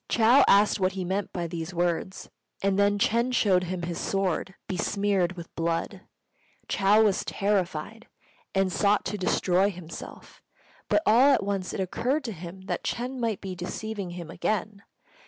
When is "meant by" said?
1.05-1.45